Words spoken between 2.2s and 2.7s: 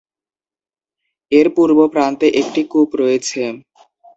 একটি